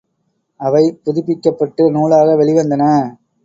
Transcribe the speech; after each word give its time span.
அவை 0.59 0.81
புதுப்பிக்கப்பட்டு, 1.03 1.91
நூலாக 1.91 2.35
வெளிவந்தன. 2.35 2.83